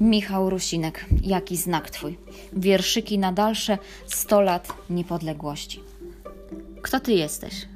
[0.00, 2.18] Michał Rusinek, jaki znak twój?
[2.52, 5.82] Wierszyki na dalsze 100 lat niepodległości.
[6.82, 7.68] Kto ty jesteś?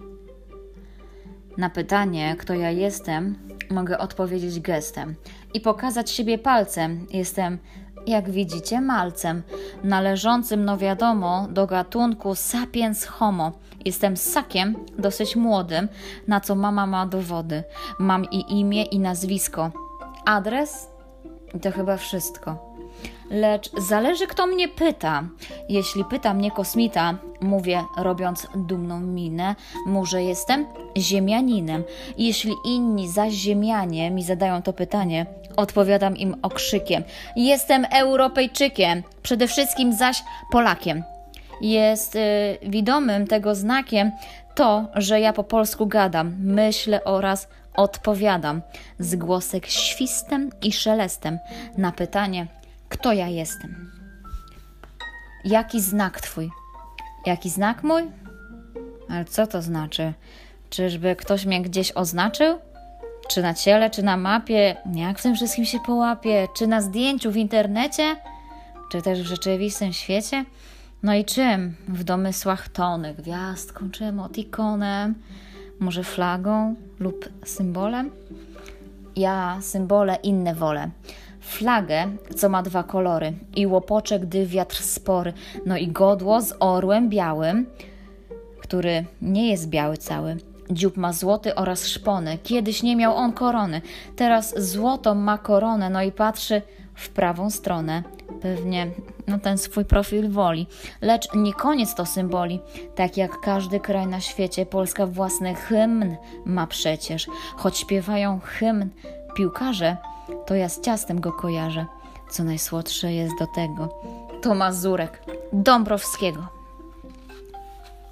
[1.58, 3.38] Na pytanie, kto ja jestem,
[3.70, 5.14] mogę odpowiedzieć gestem
[5.54, 7.06] i pokazać siebie palcem.
[7.10, 7.58] Jestem,
[8.06, 9.42] jak widzicie, malcem,
[9.84, 13.52] należącym, no wiadomo, do gatunku sapiens homo.
[13.84, 15.88] Jestem ssakiem, dosyć młodym,
[16.28, 17.62] na co mama ma dowody.
[17.98, 19.70] Mam i imię, i nazwisko.
[20.24, 20.91] Adres?
[21.62, 22.72] To chyba wszystko.
[23.30, 25.24] Lecz zależy, kto mnie pyta.
[25.68, 29.54] Jeśli pyta mnie kosmita, mówię, robiąc dumną minę,
[29.86, 30.66] może jestem
[30.96, 31.84] ziemianinem.
[32.18, 37.02] Jeśli inni zaś ziemianie mi zadają to pytanie, odpowiadam im okrzykiem.
[37.36, 41.02] Jestem Europejczykiem, przede wszystkim zaś Polakiem.
[41.60, 42.20] Jest y,
[42.62, 44.12] widomym tego znakiem
[44.54, 48.62] to, że ja po polsku gadam, myślę oraz odpowiadam
[48.98, 51.38] z głosek świstem i szelestem
[51.78, 52.46] na pytanie,
[52.88, 53.92] kto ja jestem.
[55.44, 56.50] Jaki znak twój?
[57.26, 58.02] Jaki znak mój?
[59.08, 60.12] Ale co to znaczy?
[60.70, 62.58] Czyżby ktoś mnie gdzieś oznaczył?
[63.28, 64.76] Czy na ciele, czy na mapie?
[64.94, 66.48] Jak w tym wszystkim się połapie?
[66.56, 68.16] Czy na zdjęciu w internecie?
[68.92, 70.44] Czy też w rzeczywistym świecie?
[71.02, 71.76] No i czym?
[71.88, 75.14] W domysłach tony, gwiazdką czy emotikonem?
[75.82, 78.10] Może flagą lub symbolem?
[79.16, 80.90] Ja symbole inne wolę.
[81.40, 85.32] Flagę, co ma dwa kolory, i łopocze, gdy wiatr spory,
[85.66, 87.66] no i godło z orłem białym,
[88.60, 90.36] który nie jest biały cały.
[90.70, 92.38] Dziób ma złoty oraz szpony.
[92.42, 93.80] Kiedyś nie miał on korony,
[94.16, 96.62] teraz złotą ma koronę, no i patrzy
[96.94, 98.02] w prawą stronę.
[98.42, 98.86] Pewnie
[99.26, 100.66] no, ten swój profil woli.
[101.00, 102.60] Lecz nie koniec to symboli.
[102.94, 107.26] Tak jak każdy kraj na świecie, Polska własny hymn ma przecież.
[107.56, 108.90] Choć śpiewają hymn
[109.36, 109.96] piłkarze,
[110.46, 111.86] to ja z ciastem go kojarzę.
[112.30, 114.00] Co najsłodsze jest do tego.
[114.42, 116.46] To Mazurek, Dąbrowskiego.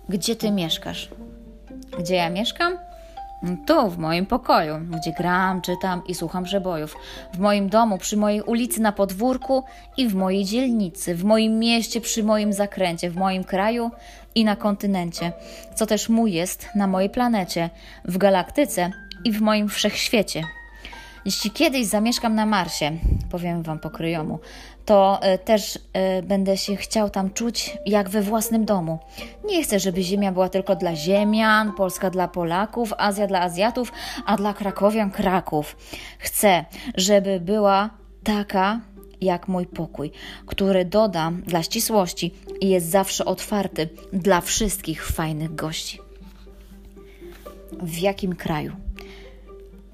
[0.08, 1.10] Gdzie ty mieszkasz?
[1.98, 2.89] Gdzie ja mieszkam?
[3.66, 6.96] Tu, w moim pokoju, gdzie gram, czytam i słucham przebojów.
[7.34, 9.64] W moim domu, przy mojej ulicy na podwórku
[9.96, 13.90] i w mojej dzielnicy, w moim mieście, przy moim zakręcie, w moim kraju
[14.34, 15.32] i na kontynencie,
[15.74, 17.70] co też mój jest na mojej planecie,
[18.04, 18.90] w galaktyce
[19.24, 20.42] i w moim wszechświecie.
[21.30, 22.92] Jeśli kiedyś zamieszkam na Marsie,
[23.30, 24.38] powiem Wam po kryjomu,
[24.84, 25.80] to y, też y,
[26.22, 28.98] będę się chciał tam czuć jak we własnym domu.
[29.44, 33.92] Nie chcę, żeby Ziemia była tylko dla Ziemian, Polska dla Polaków, Azja dla Azjatów,
[34.26, 35.76] a dla Krakowian Kraków.
[36.18, 36.64] Chcę,
[36.94, 37.90] żeby była
[38.24, 38.80] taka
[39.20, 40.12] jak mój pokój,
[40.46, 45.98] który dodam dla ścisłości i jest zawsze otwarty dla wszystkich fajnych gości.
[47.82, 48.89] W jakim kraju?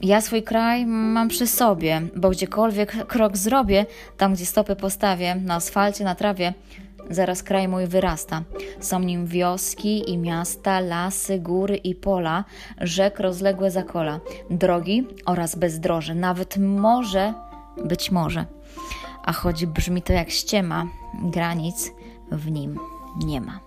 [0.00, 3.86] Ja swój kraj mam przy sobie, bo gdziekolwiek krok zrobię,
[4.16, 6.54] tam gdzie stopy postawię, na asfalcie, na trawie,
[7.10, 8.42] zaraz kraj mój wyrasta.
[8.80, 12.44] Są nim wioski i miasta, lasy, góry i pola,
[12.80, 14.20] rzek rozległe zakola,
[14.50, 17.34] drogi oraz bezdroże, nawet morze,
[17.84, 18.46] być może.
[19.24, 20.86] A choć brzmi to jak ściema,
[21.22, 21.92] granic
[22.32, 22.78] w nim
[23.24, 23.60] nie ma.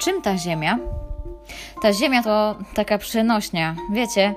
[0.00, 0.78] Czym ta ziemia?
[1.82, 4.34] Ta ziemia to taka przenośnia, wiecie,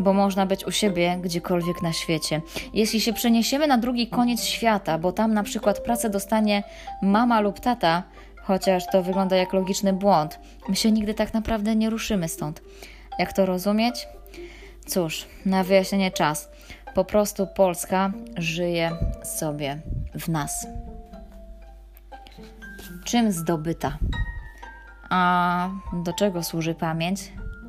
[0.00, 2.40] bo można być u siebie gdziekolwiek na świecie.
[2.72, 6.62] Jeśli się przeniesiemy na drugi koniec świata, bo tam na przykład pracę dostanie
[7.02, 8.02] mama lub tata,
[8.42, 12.62] chociaż to wygląda jak logiczny błąd, my się nigdy tak naprawdę nie ruszymy stąd.
[13.18, 14.08] Jak to rozumieć?
[14.86, 16.48] Cóż, na wyjaśnienie czas.
[16.94, 18.92] Po prostu Polska żyje
[19.22, 19.80] sobie
[20.18, 20.66] w nas.
[23.04, 23.98] Czym zdobyta?
[25.10, 27.20] A do czego służy pamięć?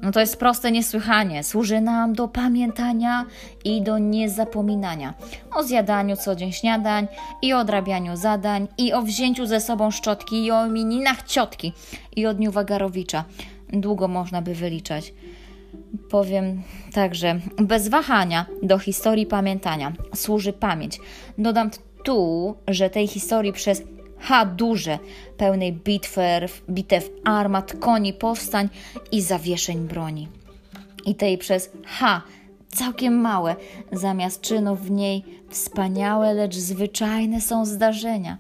[0.02, 1.44] No to jest proste niesłychanie.
[1.44, 3.26] Służy nam do pamiętania
[3.64, 5.14] i do niezapominania.
[5.56, 7.08] O zjadaniu co dzień śniadań
[7.42, 11.74] i o odrabianiu zadań i o wzięciu ze sobą szczotki i o imieninach ciotki
[12.16, 13.24] i o dniu Wagarowicza.
[13.70, 15.14] Długo można by wyliczać.
[16.10, 16.62] Powiem
[16.94, 21.00] także, bez wahania do historii pamiętania służy pamięć.
[21.38, 21.70] Dodam
[22.04, 23.84] tu, że tej historii przez
[24.20, 25.00] H duże,
[25.38, 28.70] pełnej bitwer, bitew armat, koni, powstań
[29.12, 30.28] i zawieszeń broni.
[31.06, 32.22] I tej przez H
[32.68, 33.56] całkiem małe,
[33.92, 38.38] zamiast czynów w niej wspaniałe, lecz zwyczajne są zdarzenia.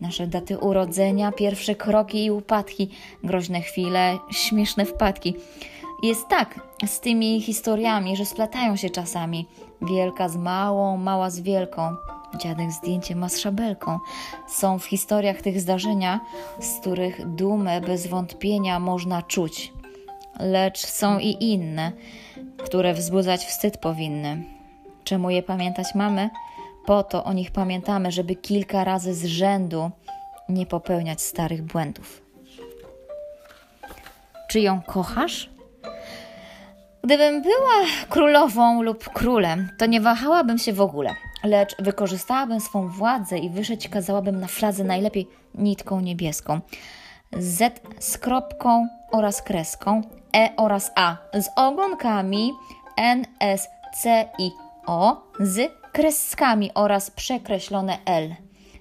[0.00, 2.90] Nasze daty urodzenia, pierwsze kroki i upadki,
[3.24, 5.34] groźne chwile, śmieszne wpadki.
[6.02, 9.46] Jest tak z tymi historiami, że splatają się czasami.
[9.82, 11.96] Wielka z małą, mała z wielką.
[12.38, 13.98] Dziadek zdjęcie ma z szabelką.
[14.48, 16.20] Są w historiach tych zdarzenia,
[16.60, 19.72] z których dumę bez wątpienia można czuć.
[20.40, 21.92] Lecz są i inne,
[22.64, 24.44] które wzbudzać wstyd powinny.
[25.04, 26.30] Czemu je pamiętać mamy?
[26.86, 29.90] Po to o nich pamiętamy, żeby kilka razy z rzędu
[30.48, 32.22] nie popełniać starych błędów.
[34.48, 35.50] Czy ją kochasz?
[37.04, 41.14] Gdybym była królową lub królem, to nie wahałabym się w ogóle,
[41.44, 46.60] lecz wykorzystałabym swą władzę i wyszyć kazałabym na fladze najlepiej nitką niebieską.
[47.32, 50.02] Z z kropką oraz kreską,
[50.36, 52.52] E oraz A z ogonkami,
[52.96, 53.68] N, S,
[54.02, 54.50] C i
[54.86, 58.34] O z kreskami oraz przekreślone L.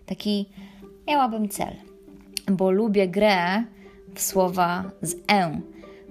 [0.06, 0.50] Taki
[1.07, 1.75] miałabym cel,
[2.51, 3.63] bo lubię grę
[4.15, 5.62] w słowa z E.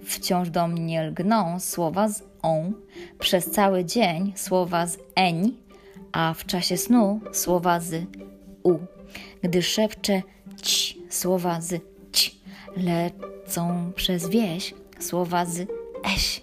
[0.05, 2.73] Wciąż do mnie lgną słowa z on,
[3.19, 5.57] przez cały dzień słowa z eń,
[6.13, 8.05] a w czasie snu słowa z
[8.63, 8.79] u.
[9.43, 10.23] Gdy szepczę
[10.63, 11.83] ć, słowa z
[12.13, 12.41] ć,
[12.77, 15.69] lecą przez wieś słowa z
[16.15, 16.43] eś,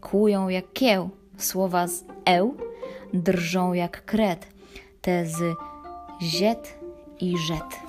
[0.00, 2.56] kłują jak kieł słowa z eł,
[3.14, 4.46] drżą jak kret,
[5.00, 5.56] te z
[6.22, 6.78] ziet
[7.20, 7.80] i rzet.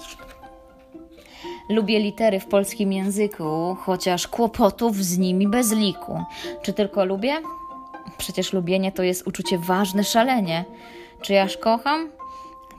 [1.69, 6.23] Lubię litery w polskim języku, chociaż kłopotów z nimi bez liku.
[6.61, 7.41] Czy tylko lubię?
[8.17, 10.65] Przecież lubienie to jest uczucie ważne szalenie.
[11.21, 12.11] Czy jaż kocham?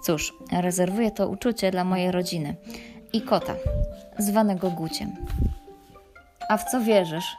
[0.02, 2.56] Cóż, rezerwuję to uczucie dla mojej rodziny
[3.12, 3.54] i kota,
[4.18, 5.16] zwanego Guciem.
[6.48, 7.36] A w co wierzysz?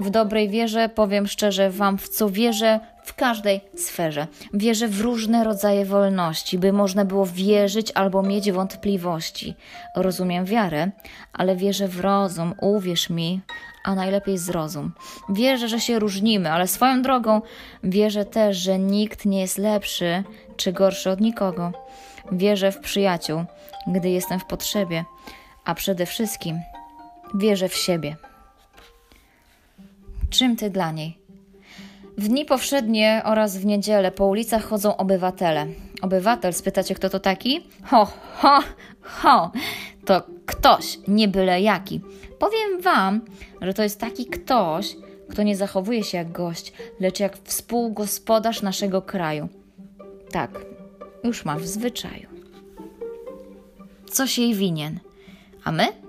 [0.00, 4.26] W dobrej wierze, powiem szczerze, wam w co wierzę w każdej sferze.
[4.54, 9.54] Wierzę w różne rodzaje wolności, by można było wierzyć albo mieć wątpliwości.
[9.96, 10.90] Rozumiem wiarę,
[11.32, 13.40] ale wierzę w rozum, uwierz mi,
[13.84, 14.92] a najlepiej zrozum.
[15.28, 17.42] Wierzę, że się różnimy, ale swoją drogą
[17.82, 20.24] wierzę też, że nikt nie jest lepszy
[20.56, 21.72] czy gorszy od nikogo.
[22.32, 23.44] Wierzę w przyjaciół,
[23.86, 25.04] gdy jestem w potrzebie,
[25.64, 26.60] a przede wszystkim
[27.34, 28.16] wierzę w siebie.
[30.30, 31.23] Czym ty dla niej?
[32.18, 35.66] W dni powszednie oraz w niedzielę po ulicach chodzą obywatele.
[36.02, 37.66] Obywatel, spytacie, kto to taki?
[37.84, 38.60] Ho, ho,
[39.00, 39.52] ho!
[40.04, 42.00] To ktoś, nie byle jaki.
[42.38, 43.20] Powiem wam,
[43.60, 44.96] że to jest taki ktoś,
[45.30, 49.48] kto nie zachowuje się jak gość, lecz jak współgospodarz naszego kraju.
[50.30, 50.50] Tak,
[51.24, 52.28] już ma w zwyczaju.
[54.10, 55.00] Coś jej winien.
[55.64, 56.03] A my?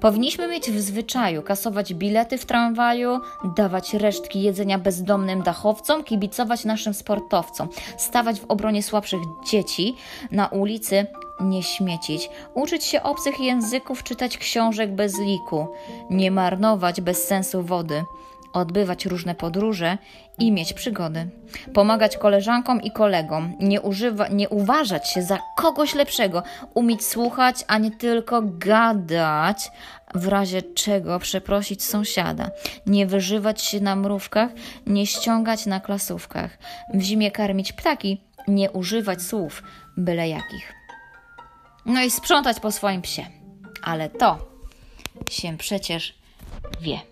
[0.00, 3.20] Powinniśmy mieć w zwyczaju kasować bilety w tramwaju,
[3.56, 9.20] dawać resztki jedzenia bezdomnym dachowcom, kibicować naszym sportowcom, stawać w obronie słabszych
[9.50, 9.96] dzieci
[10.30, 11.06] na ulicy,
[11.40, 15.66] nie śmiecić, uczyć się obcych języków, czytać książek bez liku,
[16.10, 18.04] nie marnować bez sensu wody
[18.52, 19.98] odbywać różne podróże
[20.38, 21.28] i mieć przygody.
[21.74, 26.42] Pomagać koleżankom i kolegom, nie, używa, nie uważać się za kogoś lepszego,
[26.74, 29.70] umieć słuchać, a nie tylko gadać,
[30.14, 32.50] w razie czego przeprosić sąsiada,
[32.86, 34.50] nie wyżywać się na mrówkach,
[34.86, 36.58] nie ściągać na klasówkach,
[36.94, 39.62] w zimie karmić ptaki, nie używać słów
[39.96, 40.72] byle jakich.
[41.86, 43.26] No i sprzątać po swoim psie.
[43.82, 44.38] Ale to
[45.30, 46.14] się przecież
[46.80, 47.09] wie.